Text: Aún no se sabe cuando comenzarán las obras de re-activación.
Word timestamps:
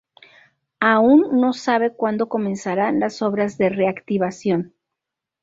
Aún 0.79 1.39
no 1.41 1.53
se 1.53 1.59
sabe 1.61 1.93
cuando 1.95 2.27
comenzarán 2.27 2.99
las 2.99 3.21
obras 3.21 3.59
de 3.59 3.69
re-activación. 3.69 4.73